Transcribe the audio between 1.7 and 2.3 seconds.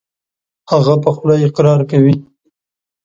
کوي.